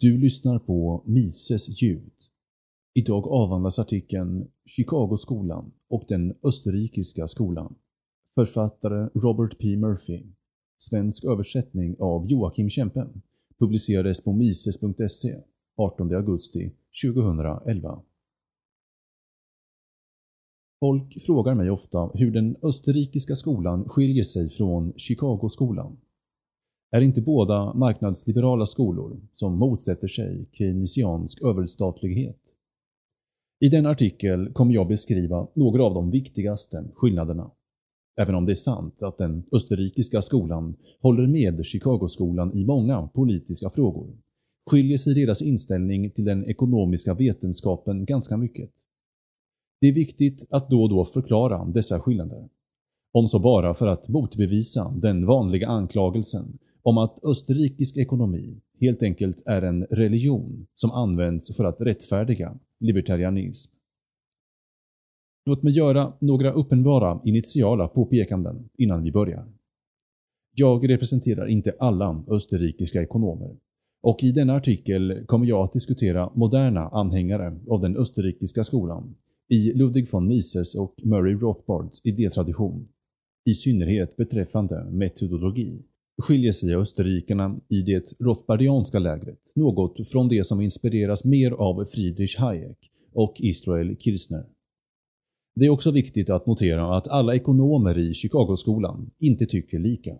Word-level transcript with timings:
Du 0.00 0.18
lyssnar 0.18 0.58
på 0.58 1.04
Mises 1.06 1.82
ljud. 1.82 2.12
Idag 2.94 3.26
avhandlas 3.28 3.78
artikeln 3.78 4.48
“Chicagoskolan 4.66 5.72
och 5.88 6.04
den 6.08 6.34
österrikiska 6.42 7.26
skolan”. 7.26 7.74
Författare 8.34 9.08
Robert 9.14 9.58
P. 9.58 9.76
Murphy. 9.76 10.22
Svensk 10.76 11.24
översättning 11.24 11.96
av 11.98 12.30
Joakim 12.30 12.70
Kempen. 12.70 13.22
Publicerades 13.58 14.24
på 14.24 14.32
mises.se 14.32 15.40
18 15.76 16.14
augusti 16.14 16.72
2011. 17.04 18.02
Folk 20.80 21.22
frågar 21.26 21.54
mig 21.54 21.70
ofta 21.70 22.10
hur 22.14 22.30
den 22.30 22.56
österrikiska 22.62 23.34
skolan 23.34 23.88
skiljer 23.88 24.24
sig 24.24 24.50
från 24.50 24.92
Chicagoskolan. 24.96 25.96
Är 26.94 27.00
inte 27.00 27.22
båda 27.22 27.74
marknadsliberala 27.74 28.66
skolor 28.66 29.20
som 29.32 29.58
motsätter 29.58 30.08
sig 30.08 30.46
keynesiansk 30.52 31.42
överstatlighet? 31.42 32.40
I 33.60 33.68
den 33.68 33.86
artikel 33.86 34.52
kommer 34.52 34.74
jag 34.74 34.88
beskriva 34.88 35.48
några 35.54 35.84
av 35.84 35.94
de 35.94 36.10
viktigaste 36.10 36.84
skillnaderna. 36.94 37.50
Även 38.20 38.34
om 38.34 38.46
det 38.46 38.52
är 38.52 38.54
sant 38.54 39.02
att 39.02 39.18
den 39.18 39.44
österrikiska 39.52 40.22
skolan 40.22 40.76
håller 41.00 41.26
med 41.26 41.66
Chicagoskolan 41.66 42.56
i 42.56 42.64
många 42.64 43.08
politiska 43.08 43.70
frågor, 43.70 44.16
skiljer 44.70 44.98
sig 44.98 45.14
deras 45.14 45.42
inställning 45.42 46.10
till 46.10 46.24
den 46.24 46.46
ekonomiska 46.46 47.14
vetenskapen 47.14 48.04
ganska 48.04 48.36
mycket. 48.36 48.70
Det 49.80 49.86
är 49.86 49.94
viktigt 49.94 50.46
att 50.50 50.70
då 50.70 50.82
och 50.82 50.88
då 50.88 51.04
förklara 51.04 51.64
dessa 51.64 52.00
skillnader. 52.00 52.48
Om 53.12 53.28
så 53.28 53.38
bara 53.38 53.74
för 53.74 53.86
att 53.86 54.08
motbevisa 54.08 54.94
den 54.96 55.26
vanliga 55.26 55.68
anklagelsen 55.68 56.58
om 56.84 56.98
att 56.98 57.24
österrikisk 57.24 57.96
ekonomi 57.96 58.60
helt 58.80 59.02
enkelt 59.02 59.42
är 59.46 59.62
en 59.62 59.84
religion 59.84 60.66
som 60.74 60.90
används 60.90 61.56
för 61.56 61.64
att 61.64 61.80
rättfärdiga 61.80 62.58
libertarianism. 62.80 63.74
Låt 65.46 65.62
mig 65.62 65.72
göra 65.72 66.12
några 66.20 66.52
uppenbara 66.52 67.20
initiala 67.24 67.88
påpekanden 67.88 68.68
innan 68.78 69.02
vi 69.02 69.12
börjar. 69.12 69.52
Jag 70.54 70.88
representerar 70.88 71.46
inte 71.46 71.74
alla 71.78 72.24
österrikiska 72.28 73.02
ekonomer 73.02 73.56
och 74.02 74.22
i 74.22 74.32
denna 74.32 74.54
artikel 74.54 75.24
kommer 75.26 75.46
jag 75.46 75.64
att 75.64 75.72
diskutera 75.72 76.30
moderna 76.34 76.88
anhängare 76.88 77.60
av 77.68 77.80
den 77.80 77.96
österrikiska 77.96 78.64
skolan 78.64 79.14
i 79.48 79.72
Ludwig 79.72 80.12
von 80.12 80.26
Mises 80.26 80.74
och 80.74 80.94
Murray 81.04 81.34
Rothbards 81.34 82.00
idétradition, 82.04 82.88
i 83.44 83.54
synnerhet 83.54 84.16
beträffande 84.16 84.84
metodologi 84.90 85.82
skiljer 86.22 86.52
sig 86.52 86.74
österrikarna 86.76 87.60
i 87.68 87.82
det 87.82 88.20
rothbardianska 88.20 88.98
lägret 88.98 89.52
något 89.56 90.08
från 90.08 90.28
det 90.28 90.44
som 90.44 90.60
inspireras 90.60 91.24
mer 91.24 91.50
av 91.50 91.84
Friedrich 91.84 92.38
Hayek 92.38 92.90
och 93.12 93.34
Israel 93.38 93.96
Kirzner. 93.96 94.46
Det 95.56 95.66
är 95.66 95.70
också 95.70 95.90
viktigt 95.90 96.30
att 96.30 96.46
notera 96.46 96.96
att 96.96 97.08
alla 97.08 97.34
ekonomer 97.34 97.98
i 97.98 98.14
Chicagoskolan 98.14 99.10
inte 99.18 99.46
tycker 99.46 99.78
lika. 99.78 100.18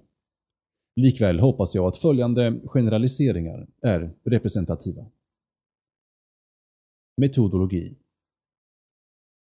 Likväl 0.96 1.40
hoppas 1.40 1.74
jag 1.74 1.86
att 1.86 1.96
följande 1.96 2.60
generaliseringar 2.64 3.66
är 3.82 4.14
representativa. 4.24 5.06
Metodologi 7.20 7.94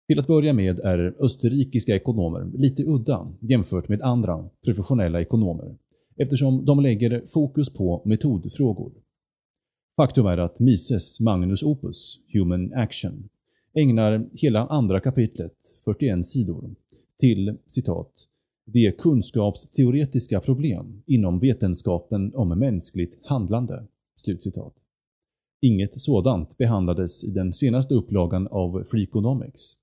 Till 0.07 0.19
att 0.19 0.27
börja 0.27 0.53
med 0.53 0.79
är 0.79 1.15
österrikiska 1.19 1.95
ekonomer 1.95 2.51
lite 2.57 2.83
udda 2.83 3.33
jämfört 3.39 3.87
med 3.87 4.01
andra 4.01 4.49
professionella 4.65 5.21
ekonomer 5.21 5.77
eftersom 6.19 6.65
de 6.65 6.79
lägger 6.79 7.23
fokus 7.27 7.73
på 7.73 8.01
metodfrågor. 8.05 8.91
Faktum 9.97 10.25
är 10.25 10.37
att 10.37 10.59
Mises 10.59 11.19
Magnus 11.19 11.63
Opus, 11.63 12.19
Human 12.33 12.73
Action, 12.73 13.29
ägnar 13.73 14.29
hela 14.33 14.67
andra 14.67 14.99
kapitlet, 14.99 15.57
41 15.85 16.25
sidor, 16.25 16.75
till 17.19 17.57
citat 17.67 18.11
“de 18.65 18.91
kunskapsteoretiska 18.91 20.39
problem 20.39 21.03
inom 21.05 21.39
vetenskapen 21.39 22.35
om 22.35 22.59
mänskligt 22.59 23.19
handlande”. 23.25 23.87
Slutcitat. 24.15 24.73
Inget 25.61 25.99
sådant 25.99 26.57
behandlades 26.57 27.23
i 27.23 27.31
den 27.31 27.53
senaste 27.53 27.93
upplagan 27.93 28.47
av 28.47 28.83
Freakonomics. 28.91 29.77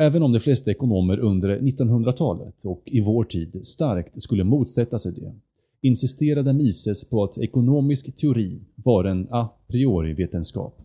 Även 0.00 0.22
om 0.22 0.32
de 0.32 0.40
flesta 0.40 0.70
ekonomer 0.70 1.18
under 1.18 1.58
1900-talet 1.58 2.64
och 2.64 2.82
i 2.86 3.00
vår 3.00 3.24
tid 3.24 3.66
starkt 3.66 4.22
skulle 4.22 4.44
motsätta 4.44 4.98
sig 4.98 5.12
det, 5.12 5.34
insisterade 5.80 6.52
Mises 6.52 7.10
på 7.10 7.24
att 7.24 7.38
ekonomisk 7.38 8.16
teori 8.16 8.62
var 8.74 9.04
en 9.04 9.28
a 9.30 9.48
priori-vetenskap. 9.68 10.82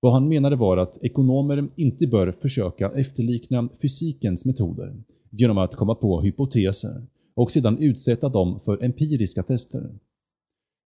Vad 0.00 0.12
han 0.12 0.28
menade 0.28 0.56
var 0.56 0.76
att 0.76 1.04
ekonomer 1.04 1.68
inte 1.76 2.06
bör 2.06 2.32
försöka 2.32 2.90
efterlikna 2.90 3.68
fysikens 3.82 4.44
metoder 4.44 4.96
genom 5.30 5.58
att 5.58 5.76
komma 5.76 5.94
på 5.94 6.20
hypoteser 6.20 7.06
och 7.34 7.50
sedan 7.50 7.78
utsätta 7.78 8.28
dem 8.28 8.60
för 8.60 8.84
empiriska 8.84 9.42
tester. 9.42 9.90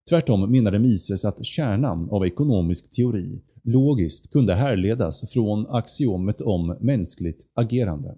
Tvärtom 0.08 0.52
menade 0.52 0.78
Mises 0.78 1.24
att 1.24 1.44
kärnan 1.44 2.10
av 2.10 2.26
ekonomisk 2.26 2.90
teori 2.90 3.40
logiskt 3.62 4.30
kunde 4.30 4.54
härledas 4.54 5.32
från 5.32 5.66
axiomet 5.66 6.40
om 6.40 6.76
mänskligt 6.80 7.46
agerande. 7.54 8.14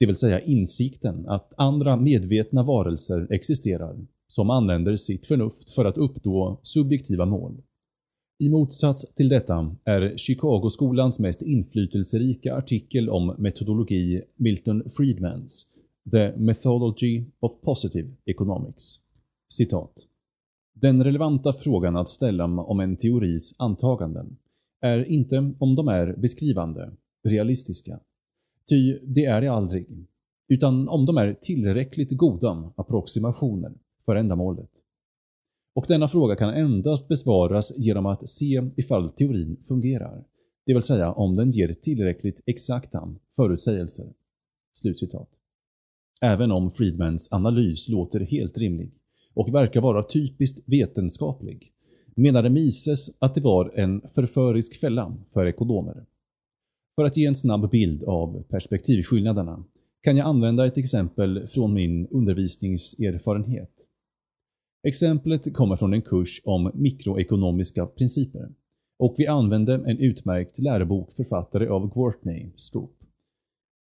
Det 0.00 0.06
vill 0.06 0.16
säga 0.16 0.40
insikten 0.40 1.28
att 1.28 1.52
andra 1.56 1.96
medvetna 1.96 2.62
varelser 2.62 3.32
existerar 3.32 4.06
som 4.28 4.50
använder 4.50 4.96
sitt 4.96 5.26
förnuft 5.26 5.70
för 5.70 5.84
att 5.84 5.98
uppnå 5.98 6.60
subjektiva 6.62 7.26
mål. 7.26 7.62
I 8.38 8.50
motsats 8.50 9.14
till 9.14 9.28
detta 9.28 9.76
är 9.84 10.16
Chicagoskolans 10.16 11.18
mest 11.18 11.42
inflytelserika 11.42 12.54
artikel 12.54 13.10
om 13.10 13.34
metodologi 13.38 14.22
Milton 14.36 14.82
Friedmans 14.90 15.66
The 16.10 16.36
Methodology 16.36 17.24
of 17.40 17.52
Positive 17.60 18.08
Economics. 18.26 19.00
Citat. 19.52 19.92
Den 20.82 21.04
relevanta 21.04 21.52
frågan 21.52 21.96
att 21.96 22.08
ställa 22.08 22.44
om 22.44 22.80
en 22.80 22.96
teoris 22.96 23.54
antaganden 23.58 24.36
är 24.80 25.04
inte 25.04 25.54
om 25.58 25.74
de 25.74 25.88
är 25.88 26.16
beskrivande, 26.16 26.92
realistiska. 27.24 28.00
Ty 28.68 28.98
det 29.02 29.24
är 29.24 29.40
de 29.40 29.48
aldrig. 29.48 30.06
Utan 30.48 30.88
om 30.88 31.06
de 31.06 31.16
är 31.16 31.34
tillräckligt 31.34 32.16
goda 32.16 32.72
approximationer 32.76 33.72
för 34.04 34.16
ändamålet. 34.16 34.70
Och 35.74 35.84
denna 35.88 36.08
fråga 36.08 36.36
kan 36.36 36.54
endast 36.54 37.08
besvaras 37.08 37.78
genom 37.78 38.06
att 38.06 38.28
se 38.28 38.70
ifall 38.76 39.10
teorin 39.10 39.56
fungerar. 39.68 40.24
Det 40.66 40.74
vill 40.74 40.82
säga 40.82 41.12
om 41.12 41.36
den 41.36 41.50
ger 41.50 41.72
tillräckligt 41.72 42.40
exakta 42.46 43.14
förutsägelser.” 43.36 44.12
Slutcitat. 44.72 45.28
Även 46.22 46.52
om 46.52 46.70
Friedmans 46.70 47.28
analys 47.32 47.88
låter 47.88 48.20
helt 48.20 48.58
rimlig 48.58 48.92
och 49.34 49.54
verkar 49.54 49.80
vara 49.80 50.02
typiskt 50.02 50.68
vetenskaplig, 50.68 51.72
menade 52.16 52.50
Mises 52.50 53.10
att 53.18 53.34
det 53.34 53.40
var 53.40 53.72
en 53.74 54.00
förförisk 54.14 54.80
fälla 54.80 55.16
för 55.28 55.46
ekonomer. 55.46 56.04
För 56.96 57.04
att 57.04 57.16
ge 57.16 57.26
en 57.26 57.36
snabb 57.36 57.70
bild 57.70 58.04
av 58.04 58.42
perspektivskillnaderna 58.42 59.64
kan 60.02 60.16
jag 60.16 60.26
använda 60.26 60.66
ett 60.66 60.78
exempel 60.78 61.48
från 61.48 61.74
min 61.74 62.06
undervisningserfarenhet. 62.06 63.88
Exemplet 64.88 65.54
kommer 65.54 65.76
från 65.76 65.94
en 65.94 66.02
kurs 66.02 66.42
om 66.44 66.70
mikroekonomiska 66.74 67.86
principer 67.86 68.48
och 68.98 69.14
vi 69.18 69.26
använde 69.26 69.74
en 69.74 69.98
utmärkt 69.98 70.58
lärobok 70.58 71.12
författare 71.12 71.66
av 71.66 71.94
Gwartney, 71.94 72.50
Stroop. 72.56 72.96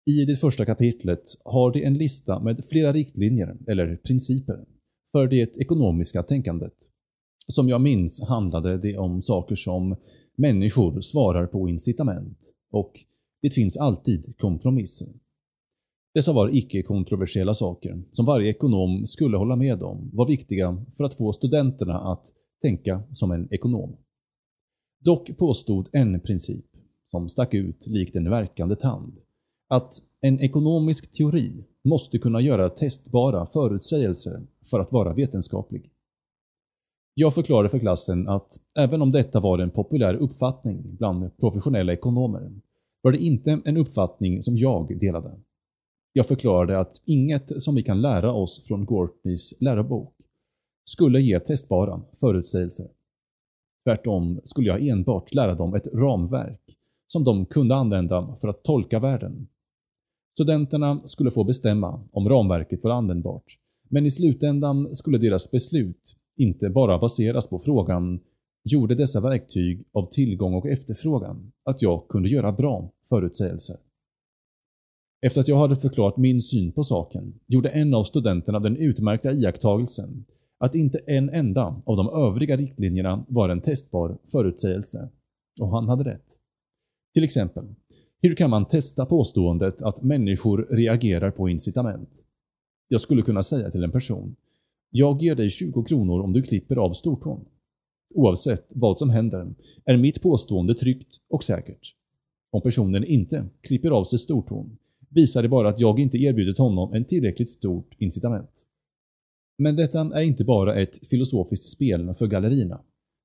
I 0.09 0.25
det 0.25 0.35
första 0.35 0.65
kapitlet 0.65 1.23
har 1.45 1.71
de 1.71 1.83
en 1.83 1.93
lista 1.93 2.39
med 2.39 2.65
flera 2.65 2.93
riktlinjer, 2.93 3.57
eller 3.67 3.95
principer, 3.95 4.65
för 5.15 5.27
det 5.27 5.57
ekonomiska 5.57 6.23
tänkandet. 6.23 6.73
Som 7.47 7.69
jag 7.69 7.81
minns 7.81 8.27
handlade 8.27 8.77
det 8.77 8.97
om 8.97 9.21
saker 9.21 9.55
som 9.55 9.95
människor 10.37 11.01
svarar 11.01 11.47
på 11.47 11.69
incitament 11.69 12.53
och 12.71 12.91
det 13.41 13.49
finns 13.49 13.77
alltid 13.77 14.37
kompromisser. 14.37 15.07
Dessa 16.13 16.33
var 16.33 16.55
icke-kontroversiella 16.55 17.53
saker 17.53 18.03
som 18.11 18.25
varje 18.25 18.49
ekonom 18.49 19.05
skulle 19.05 19.37
hålla 19.37 19.55
med 19.55 19.83
om 19.83 20.09
var 20.13 20.27
viktiga 20.27 20.85
för 20.97 21.03
att 21.03 21.13
få 21.13 21.33
studenterna 21.33 21.99
att 21.99 22.25
tänka 22.61 23.03
som 23.11 23.31
en 23.31 23.53
ekonom. 23.53 23.97
Dock 24.99 25.37
påstod 25.37 25.89
en 25.91 26.19
princip, 26.19 26.65
som 27.05 27.29
stack 27.29 27.53
ut 27.53 27.87
likt 27.87 28.15
en 28.15 28.29
verkande 28.29 28.75
tand, 28.75 29.17
att 29.69 29.93
en 30.25 30.39
ekonomisk 30.39 31.11
teori 31.11 31.65
måste 31.83 32.19
kunna 32.19 32.41
göra 32.41 32.69
testbara 32.69 33.45
förutsägelser 33.45 34.41
för 34.69 34.79
att 34.79 34.91
vara 34.91 35.13
vetenskaplig. 35.13 35.91
Jag 37.13 37.33
förklarade 37.33 37.69
för 37.69 37.79
klassen 37.79 38.27
att 38.29 38.59
även 38.79 39.01
om 39.01 39.11
detta 39.11 39.39
var 39.39 39.59
en 39.59 39.71
populär 39.71 40.13
uppfattning 40.13 40.95
bland 40.97 41.37
professionella 41.37 41.93
ekonomer 41.93 42.51
var 43.01 43.11
det 43.11 43.17
inte 43.17 43.61
en 43.65 43.77
uppfattning 43.77 44.41
som 44.43 44.57
jag 44.57 44.99
delade. 44.99 45.39
Jag 46.13 46.27
förklarade 46.27 46.79
att 46.79 47.01
inget 47.05 47.61
som 47.61 47.75
vi 47.75 47.83
kan 47.83 48.01
lära 48.01 48.33
oss 48.33 48.67
från 48.67 48.85
Gortneys 48.85 49.61
lärobok 49.61 50.15
skulle 50.89 51.21
ge 51.21 51.39
testbara 51.39 52.01
förutsägelser. 52.19 52.87
Tvärtom 53.83 54.41
skulle 54.43 54.67
jag 54.67 54.87
enbart 54.87 55.33
lära 55.33 55.55
dem 55.55 55.75
ett 55.75 55.87
ramverk 55.93 56.61
som 57.07 57.23
de 57.23 57.45
kunde 57.45 57.75
använda 57.75 58.35
för 58.41 58.47
att 58.47 58.63
tolka 58.63 58.99
världen. 58.99 59.47
Studenterna 60.35 61.01
skulle 61.05 61.31
få 61.31 61.43
bestämma 61.43 62.03
om 62.11 62.29
ramverket 62.29 62.83
var 62.83 62.91
användbart, 62.91 63.57
men 63.89 64.05
i 64.05 64.11
slutändan 64.11 64.95
skulle 64.95 65.17
deras 65.17 65.51
beslut 65.51 66.15
inte 66.37 66.69
bara 66.69 66.99
baseras 66.99 67.49
på 67.49 67.59
frågan 67.59 68.19
gjorde 68.63 68.95
dessa 68.95 69.21
verktyg 69.21 69.83
av 69.91 70.09
tillgång 70.11 70.53
och 70.53 70.67
efterfrågan 70.67 71.51
att 71.65 71.81
jag 71.81 72.07
kunde 72.07 72.29
göra 72.29 72.51
bra 72.51 72.91
förutsägelser. 73.09 73.75
Efter 75.21 75.41
att 75.41 75.47
jag 75.47 75.57
hade 75.57 75.75
förklarat 75.75 76.17
min 76.17 76.41
syn 76.41 76.71
på 76.71 76.83
saken 76.83 77.39
gjorde 77.47 77.69
en 77.69 77.93
av 77.93 78.03
studenterna 78.03 78.59
den 78.59 78.77
utmärkta 78.77 79.31
iakttagelsen 79.31 80.25
att 80.57 80.75
inte 80.75 80.97
en 80.97 81.29
enda 81.29 81.81
av 81.85 81.97
de 81.97 82.09
övriga 82.09 82.57
riktlinjerna 82.57 83.25
var 83.27 83.49
en 83.49 83.61
testbar 83.61 84.17
förutsägelse. 84.31 85.09
Och 85.61 85.69
han 85.69 85.89
hade 85.89 86.03
rätt. 86.03 86.39
Till 87.13 87.23
exempel, 87.23 87.75
hur 88.25 88.35
kan 88.35 88.49
man 88.49 88.65
testa 88.65 89.05
påståendet 89.05 89.81
att 89.81 90.03
människor 90.03 90.67
reagerar 90.71 91.31
på 91.31 91.49
incitament? 91.49 92.25
Jag 92.87 93.01
skulle 93.01 93.21
kunna 93.21 93.43
säga 93.43 93.71
till 93.71 93.83
en 93.83 93.91
person 93.91 94.35
“Jag 94.89 95.21
ger 95.21 95.35
dig 95.35 95.49
20 95.49 95.83
kronor 95.83 96.21
om 96.21 96.33
du 96.33 96.41
klipper 96.41 96.75
av 96.75 96.93
stortån”. 96.93 97.45
Oavsett 98.15 98.65
vad 98.69 98.99
som 98.99 99.09
händer 99.09 99.53
är 99.85 99.97
mitt 99.97 100.21
påstående 100.21 100.75
tryggt 100.75 101.15
och 101.29 101.43
säkert. 101.43 101.95
Om 102.51 102.61
personen 102.61 103.03
inte 103.03 103.45
klipper 103.61 103.91
av 103.91 104.03
sig 104.03 104.19
stortån 104.19 104.77
visar 105.09 105.43
det 105.43 105.49
bara 105.49 105.69
att 105.69 105.81
jag 105.81 105.99
inte 105.99 106.17
erbjudit 106.17 106.57
honom 106.57 106.93
en 106.93 107.05
tillräckligt 107.05 107.49
stort 107.49 107.95
incitament. 107.97 108.63
Men 109.57 109.75
detta 109.75 109.99
är 109.99 110.21
inte 110.21 110.45
bara 110.45 110.81
ett 110.81 111.07
filosofiskt 111.07 111.65
spel 111.65 112.13
för 112.13 112.27
gallerierna. 112.27 112.81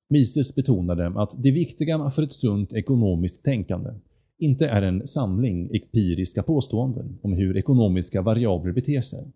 Mises 0.08 0.54
betonade 0.54 1.06
att 1.06 1.42
det 1.42 1.50
viktiga 1.50 2.10
för 2.10 2.22
ett 2.22 2.32
sunt 2.32 2.72
ekonomiskt 2.72 3.44
tänkande 3.44 3.90
inte 4.40 4.68
är 4.68 4.82
en 4.82 5.06
samling 5.06 5.70
empiriska 5.72 6.42
påståenden 6.42 7.18
om 7.22 7.32
hur 7.32 7.56
ekonomiska 7.56 8.22
variabler 8.22 8.72
beter 8.72 9.00
sig. 9.00 9.32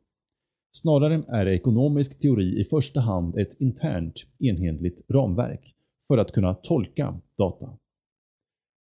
Snarare 0.76 1.22
är 1.28 1.48
ekonomisk 1.48 2.18
teori 2.18 2.60
i 2.60 2.64
första 2.64 3.00
hand 3.00 3.38
ett 3.38 3.60
internt 3.60 4.26
enhetligt 4.38 5.10
ramverk 5.10 5.74
för 6.08 6.18
att 6.18 6.32
kunna 6.32 6.54
tolka 6.54 7.20
data. 7.38 7.70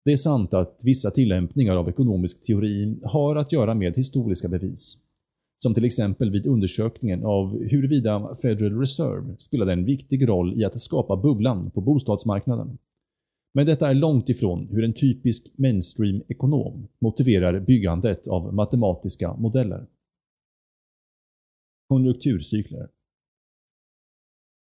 Det 0.04 0.12
är 0.12 0.16
sant 0.16 0.54
att 0.54 0.80
vissa 0.84 1.10
tillämpningar 1.10 1.76
av 1.76 1.88
ekonomisk 1.88 2.46
teori 2.46 3.00
har 3.04 3.36
att 3.36 3.52
göra 3.52 3.74
med 3.74 3.96
historiska 3.96 4.48
bevis. 4.48 4.96
Som 5.56 5.74
till 5.74 5.84
exempel 5.84 6.30
vid 6.30 6.46
undersökningen 6.46 7.24
av 7.24 7.62
huruvida 7.62 8.34
Federal 8.42 8.80
Reserve 8.80 9.34
spelade 9.38 9.72
en 9.72 9.84
viktig 9.84 10.28
roll 10.28 10.60
i 10.60 10.64
att 10.64 10.80
skapa 10.80 11.16
bubblan 11.16 11.70
på 11.70 11.80
bostadsmarknaden. 11.80 12.78
Men 13.54 13.66
detta 13.66 13.90
är 13.90 13.94
långt 13.94 14.28
ifrån 14.28 14.68
hur 14.70 14.84
en 14.84 14.94
typisk 14.94 15.58
mainstream-ekonom 15.58 16.88
motiverar 16.98 17.60
byggandet 17.60 18.28
av 18.28 18.54
matematiska 18.54 19.34
modeller. 19.36 19.86
Konjunkturcykler 21.88 22.88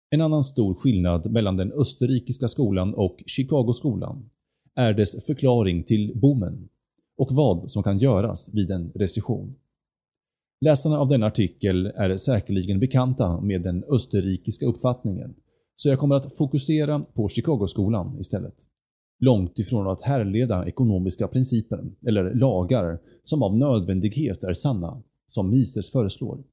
En 0.10 0.22
annan 0.22 0.44
stor 0.44 0.76
skillnad 0.76 1.32
mellan 1.32 1.58
den 1.58 1.72
österrikiska 1.72 2.48
skolan 2.48 2.94
och 2.94 3.24
Chicago-skolan 3.26 4.30
är 4.76 4.94
dess 4.94 5.26
förklaring 5.26 5.84
till 5.84 6.20
boomen 6.20 6.70
och 7.18 7.32
vad 7.32 7.72
som 7.72 7.84
kan 7.84 7.98
göras 7.98 8.54
vid 8.54 8.72
en 8.72 8.92
recession. 8.96 9.56
Läsarna 10.66 11.00
av 11.00 11.08
denna 11.08 11.26
artikel 11.26 11.86
är 11.86 12.18
säkerligen 12.18 12.80
bekanta 12.80 13.42
med 13.42 13.62
den 13.62 13.84
österrikiska 13.84 14.66
uppfattningen, 14.66 15.36
så 15.76 15.90
jag 15.90 16.00
kommer 16.00 16.16
att 16.16 16.38
fokusera 16.38 17.04
på 17.14 17.30
Chicagoskolan 17.30 18.20
istället. 18.20 18.56
Långt 19.20 19.60
ifrån 19.60 19.88
att 19.88 20.02
härleda 20.02 20.68
ekonomiska 20.68 21.28
principer 21.28 21.84
eller 22.08 22.34
lagar 22.34 23.00
som 23.24 23.44
av 23.44 23.58
nödvändighet 23.58 24.44
är 24.44 24.54
sanna, 24.54 25.04
som 25.28 25.50
Mises 25.50 25.92
föreslår, 25.92 26.44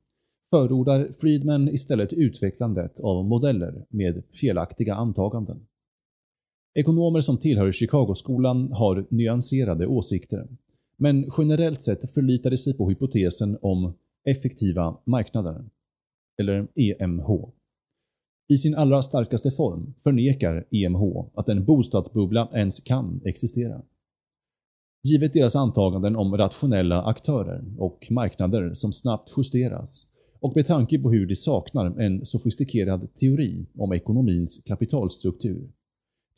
förordar 0.51 1.13
Friedman 1.21 1.69
istället 1.69 2.13
utvecklandet 2.13 3.01
av 3.01 3.25
modeller 3.25 3.87
med 3.89 4.23
felaktiga 4.41 4.95
antaganden. 4.95 5.67
Ekonomer 6.75 7.21
som 7.21 7.39
tillhör 7.39 7.73
Chicagoskolan 7.73 8.73
har 8.73 9.07
nyanserade 9.11 9.87
åsikter, 9.87 10.49
men 10.97 11.31
generellt 11.39 11.83
sett 11.83 12.15
förlitar 12.15 12.51
de 12.51 12.57
sig 12.57 12.77
på 12.77 12.89
hypotesen 12.89 13.59
om 13.63 13.95
effektiva 14.25 14.97
marknader, 15.05 15.65
eller 16.41 16.69
EMH. 16.75 17.27
I 18.49 18.57
sin 18.57 18.75
allra 18.75 19.03
starkaste 19.03 19.51
form 19.51 19.95
förnekar 20.03 20.67
EMH 20.71 21.03
att 21.35 21.49
en 21.49 21.65
bostadsbubbla 21.65 22.49
ens 22.55 22.81
kan 22.81 23.21
existera. 23.25 23.83
Givet 25.09 25.33
deras 25.33 25.57
antaganden 25.57 26.17
om 26.17 26.37
rationella 26.37 27.03
aktörer 27.03 27.65
och 27.79 28.07
marknader 28.11 28.75
som 28.75 28.93
snabbt 28.93 29.35
justeras 29.37 30.07
och 30.41 30.57
med 30.57 30.67
tanke 30.67 30.99
på 30.99 31.11
hur 31.11 31.27
de 31.27 31.37
saknar 31.37 32.01
en 32.01 32.27
sofistikerad 32.27 33.15
teori 33.15 33.67
om 33.79 33.93
ekonomins 33.93 34.63
kapitalstruktur 34.65 35.71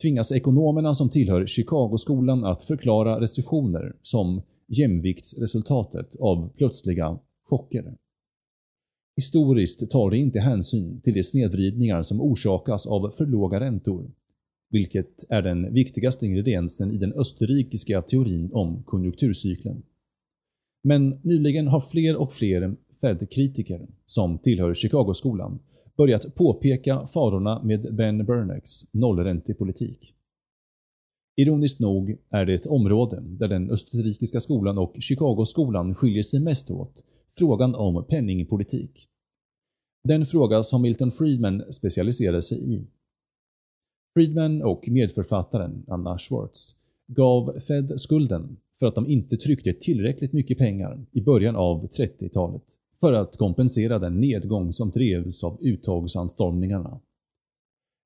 tvingas 0.01 0.31
ekonomerna 0.31 0.95
som 0.95 1.09
tillhör 1.09 1.45
Chicagoskolan 1.47 2.45
att 2.45 2.63
förklara 2.63 3.21
recessioner 3.21 3.95
som 4.01 4.41
jämviktsresultatet 4.67 6.15
av 6.19 6.49
plötsliga 6.57 7.19
chocker. 7.49 7.95
Historiskt 9.19 9.91
tar 9.91 10.11
det 10.11 10.17
inte 10.17 10.39
hänsyn 10.39 11.01
till 11.01 11.13
de 11.13 11.23
snedvridningar 11.23 12.03
som 12.03 12.21
orsakas 12.21 12.87
av 12.87 13.11
för 13.11 13.25
låga 13.25 13.59
räntor, 13.59 14.11
vilket 14.69 15.25
är 15.29 15.41
den 15.41 15.73
viktigaste 15.73 16.25
ingrediensen 16.25 16.91
i 16.91 16.97
den 16.97 17.13
österrikiska 17.13 18.01
teorin 18.01 18.49
om 18.53 18.83
konjunkturcykeln. 18.83 19.81
Men 20.83 21.19
nyligen 21.21 21.67
har 21.67 21.81
fler 21.81 22.15
och 22.15 22.33
fler 22.33 22.75
Fed-kritiker, 23.01 23.87
som 24.05 24.37
tillhör 24.37 24.73
Chicagoskolan, 24.73 25.59
börjat 25.97 26.35
påpeka 26.35 27.07
farorna 27.07 27.63
med 27.63 27.95
Ben 27.95 28.25
Bernanks 28.25 28.93
nollräntepolitik. 28.93 30.13
Ironiskt 31.35 31.79
nog 31.79 32.17
är 32.29 32.45
det 32.45 32.53
ett 32.53 32.67
område 32.67 33.23
där 33.23 33.47
den 33.47 33.71
österrikiska 33.71 34.39
skolan 34.39 34.77
och 34.77 34.95
Chicagoskolan 34.99 35.95
skiljer 35.95 36.23
sig 36.23 36.39
mest 36.39 36.71
åt, 36.71 37.03
frågan 37.39 37.75
om 37.75 38.05
penningpolitik. 38.09 39.07
Den 40.03 40.25
fråga 40.25 40.63
som 40.63 40.81
Milton 40.81 41.11
Friedman 41.11 41.73
specialiserade 41.73 42.41
sig 42.41 42.73
i. 42.75 42.87
Friedman 44.13 44.61
och 44.61 44.89
medförfattaren 44.89 45.85
Anna 45.87 46.17
Schwartz 46.17 46.75
gav 47.07 47.59
Fed 47.59 48.01
skulden 48.01 48.57
för 48.79 48.87
att 48.87 48.95
de 48.95 49.07
inte 49.07 49.37
tryckte 49.37 49.73
tillräckligt 49.73 50.33
mycket 50.33 50.57
pengar 50.57 51.05
i 51.11 51.21
början 51.21 51.55
av 51.55 51.87
30-talet 51.87 52.63
för 52.99 53.13
att 53.13 53.37
kompensera 53.37 53.99
den 53.99 54.19
nedgång 54.19 54.73
som 54.73 54.89
drevs 54.89 55.43
av 55.43 55.57
uttagsanstormningarna. 55.61 57.01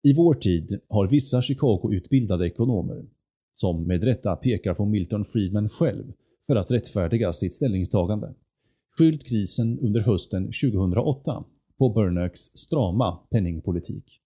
I 0.04 0.14
vår 0.14 0.34
tid 0.34 0.80
har 0.90 1.08
vissa 1.08 1.42
Chicago-utbildade 1.42 2.48
ekonomer, 2.48 3.06
som 3.54 3.88
med 3.88 4.04
rätta 4.04 4.36
pekar 4.36 4.74
på 4.74 4.86
Milton 4.86 5.26
Friedman 5.26 5.70
själv 5.70 6.14
för 6.48 6.56
att 6.56 6.72
rättfärdiga 6.72 7.34
sitt 7.34 7.54
ställningstagande, 7.54 8.34
skylt 8.98 9.24
krisen 9.24 9.80
under 9.80 10.02
hösten 10.02 10.46
2008 10.46 11.44
på 11.78 11.90
Burnacks 11.90 12.40
strama 12.40 13.20
penningpolitik. 13.30 14.20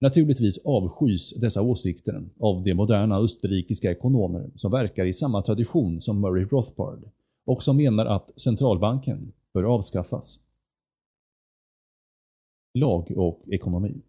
Naturligtvis 0.00 0.58
avskys 0.64 1.40
dessa 1.40 1.62
åsikter 1.62 2.28
av 2.40 2.62
de 2.62 2.74
moderna 2.74 3.18
österrikiska 3.18 3.90
ekonomer 3.90 4.50
som 4.54 4.70
verkar 4.70 5.06
i 5.06 5.12
samma 5.12 5.42
tradition 5.42 6.00
som 6.00 6.20
Murray 6.20 6.44
Rothbard 6.44 7.10
och 7.46 7.62
som 7.62 7.76
menar 7.76 8.06
att 8.06 8.40
centralbanken 8.40 9.32
bör 9.54 9.62
avskaffas. 9.62 10.40
Lag 12.74 13.12
och 13.16 13.44
ekonomi 13.52 14.02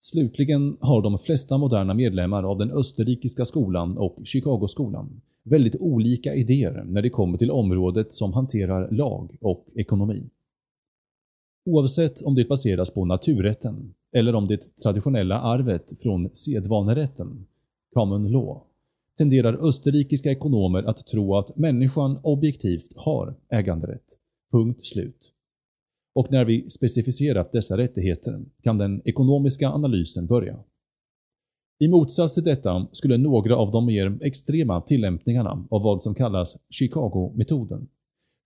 Slutligen 0.00 0.76
har 0.80 1.02
de 1.02 1.18
flesta 1.18 1.58
moderna 1.58 1.94
medlemmar 1.94 2.42
av 2.42 2.58
den 2.58 2.70
österrikiska 2.70 3.44
skolan 3.44 3.98
och 3.98 4.18
Chicagoskolan 4.24 5.20
väldigt 5.46 5.76
olika 5.76 6.34
idéer 6.34 6.84
när 6.86 7.02
det 7.02 7.10
kommer 7.10 7.38
till 7.38 7.50
området 7.50 8.14
som 8.14 8.32
hanterar 8.32 8.90
lag 8.90 9.36
och 9.40 9.66
ekonomi. 9.74 10.30
Oavsett 11.66 12.22
om 12.22 12.34
det 12.34 12.48
baseras 12.48 12.94
på 12.94 13.04
naturrätten 13.04 13.94
eller 14.16 14.34
om 14.34 14.46
det 14.46 14.76
traditionella 14.82 15.40
arvet 15.40 16.00
från 16.02 16.34
sedvanerätten, 16.34 17.46
common 17.94 18.30
law, 18.30 18.62
tenderar 19.18 19.68
österrikiska 19.68 20.30
ekonomer 20.30 20.82
att 20.82 21.06
tro 21.06 21.36
att 21.36 21.56
människan 21.56 22.18
objektivt 22.22 22.92
har 22.96 23.34
äganderätt 23.50 24.18
Punkt 24.52 24.86
slut. 24.86 25.32
Och 26.14 26.30
när 26.30 26.44
vi 26.44 26.70
specificerat 26.70 27.52
dessa 27.52 27.76
rättigheter 27.76 28.44
kan 28.62 28.78
den 28.78 29.02
ekonomiska 29.04 29.68
analysen 29.68 30.26
börja. 30.26 30.58
I 31.78 31.88
motsats 31.88 32.34
till 32.34 32.44
detta 32.44 32.86
skulle 32.92 33.16
några 33.16 33.56
av 33.56 33.70
de 33.72 33.86
mer 33.86 34.18
extrema 34.20 34.80
tillämpningarna 34.80 35.66
av 35.70 35.82
vad 35.82 36.02
som 36.02 36.14
kallas 36.14 36.56
Chicago-metoden 36.70 37.88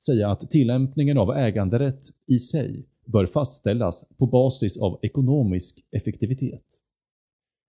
säga 0.07 0.31
att 0.31 0.51
tillämpningen 0.51 1.19
av 1.19 1.37
äganderätt 1.37 2.01
i 2.27 2.39
sig 2.39 2.87
bör 3.05 3.27
fastställas 3.27 4.09
på 4.19 4.27
basis 4.27 4.79
av 4.79 4.99
ekonomisk 5.03 5.85
effektivitet. 5.97 6.65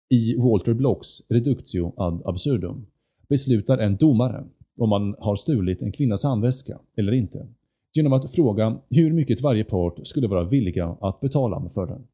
I 0.09 0.35
Walter 0.37 0.73
Blocks 0.73 1.07
Reductio 1.29 1.93
ad 1.97 2.21
absurdum 2.25 2.85
beslutar 3.29 3.77
en 3.77 3.95
domare 3.95 4.43
om 4.77 4.89
man 4.89 5.15
har 5.19 5.35
stulit 5.35 5.81
en 5.81 5.91
kvinnas 5.91 6.23
handväska 6.23 6.79
eller 6.97 7.11
inte 7.11 7.47
genom 7.95 8.13
att 8.13 8.33
fråga 8.33 8.79
hur 8.89 9.13
mycket 9.13 9.41
varje 9.41 9.63
part 9.63 10.07
skulle 10.07 10.27
vara 10.27 10.43
villiga 10.43 10.97
att 11.01 11.21
betala 11.21 11.69
för 11.69 11.87
den. 11.87 12.07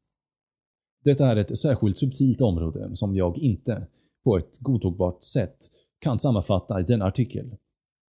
Detta 1.08 1.26
är 1.26 1.36
ett 1.36 1.58
särskilt 1.58 1.98
subtilt 1.98 2.40
område 2.40 2.96
som 2.96 3.16
jag 3.16 3.38
inte, 3.38 3.86
på 4.24 4.38
ett 4.38 4.58
godtagbart 4.58 5.24
sätt, 5.24 5.56
kan 5.98 6.20
sammanfatta 6.20 6.80
i 6.80 6.82
denna 6.82 7.04
artikel. 7.04 7.56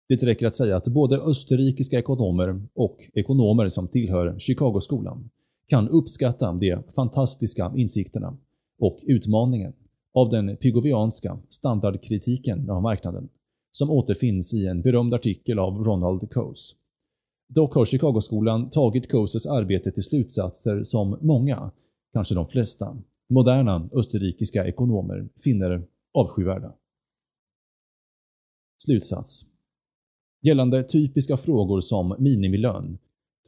Det 0.09 0.23
räcker 0.23 0.47
att 0.47 0.55
säga 0.55 0.77
att 0.77 0.89
både 0.89 1.19
österrikiska 1.19 1.99
ekonomer 1.99 2.63
och 2.75 3.11
ekonomer 3.15 3.69
som 3.69 3.89
tillhör 3.89 4.39
Chicagoskolan 4.39 5.31
kan 5.69 5.89
uppskatta 5.89 6.53
de 6.53 6.83
fantastiska 6.95 7.73
insikterna 7.77 8.37
och 8.79 8.99
utmaningen 9.03 9.73
av 10.15 10.31
den 10.31 10.57
pygovianska 10.57 11.39
standardkritiken 11.49 12.71
av 12.71 12.83
marknaden 12.83 13.29
som 13.71 13.91
återfinns 13.91 14.55
i 14.55 14.67
en 14.67 14.83
berömd 14.83 15.15
artikel 15.15 15.59
av 15.59 15.85
Ronald 15.85 16.31
Coase. 16.31 16.75
Dock 17.49 17.75
har 17.75 17.85
Chicagoskolan 17.85 18.71
tagit 18.71 19.11
Coases 19.11 19.47
arbete 19.47 19.91
till 19.91 20.03
slutsatser 20.03 20.83
som 20.83 21.19
många, 21.21 21.71
kanske 22.17 22.35
de 22.35 22.47
flesta, 22.47 22.97
moderna 23.29 23.89
österrikiska 23.93 24.67
ekonomer 24.67 25.29
finner 25.45 25.87
avskyvärda. 26.15 26.73
Slutsats 28.83 29.47
Gällande 30.43 30.85
typiska 30.85 31.37
frågor 31.37 31.81
som 31.81 32.17
minimilön, 32.19 32.99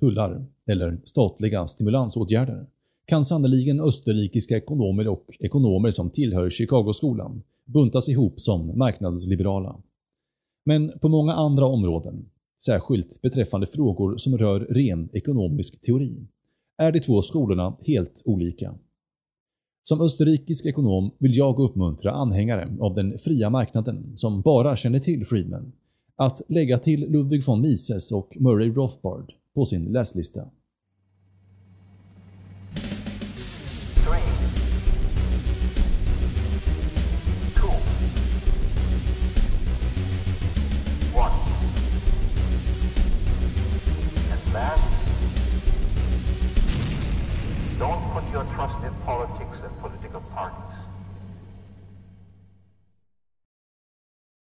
tullar 0.01 0.47
eller 0.67 1.01
statliga 1.05 1.67
stimulansåtgärder 1.67 2.67
kan 3.07 3.25
sannoliken 3.25 3.81
österrikiska 3.81 4.57
ekonomer 4.57 5.09
och 5.09 5.37
ekonomer 5.41 5.91
som 5.91 6.11
tillhör 6.11 6.51
Chicagoskolan 6.51 7.43
buntas 7.65 8.09
ihop 8.09 8.41
som 8.41 8.79
marknadsliberala. 8.79 9.83
Men 10.65 10.99
på 10.99 11.09
många 11.09 11.33
andra 11.33 11.67
områden, 11.67 12.31
särskilt 12.65 13.23
beträffande 13.23 13.67
frågor 13.67 14.17
som 14.17 14.39
rör 14.39 14.61
ren 14.61 15.09
ekonomisk 15.13 15.81
teori, 15.81 16.27
är 16.79 16.93
de 16.93 17.01
två 17.01 17.23
skolorna 17.23 17.77
helt 17.87 18.23
olika. 18.25 18.75
Som 19.83 20.01
österrikisk 20.01 20.67
ekonom 20.67 21.11
vill 21.19 21.37
jag 21.37 21.59
uppmuntra 21.59 22.13
anhängare 22.13 22.77
av 22.81 22.95
den 22.95 23.19
fria 23.19 23.51
marknaden 23.51 24.13
som 24.17 24.41
bara 24.41 24.77
känner 24.77 24.99
till 24.99 25.27
Friedman 25.27 25.73
att 26.17 26.43
lägga 26.49 26.79
till 26.79 27.13
Ludwig 27.13 27.47
von 27.47 27.61
Mises 27.61 28.13
och 28.13 28.37
Murray 28.41 28.71
Rothbard 28.71 29.33
på 29.55 29.65
sin 29.65 29.85
läslista. 29.85 30.41